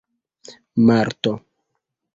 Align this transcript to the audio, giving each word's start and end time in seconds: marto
marto 0.85 1.33